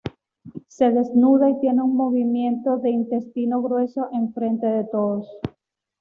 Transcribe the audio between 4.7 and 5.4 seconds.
todos.